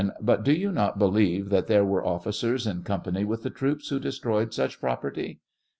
[0.19, 3.99] But do you not believe that there were officers in company with the troops who
[3.99, 5.41] destroyed such property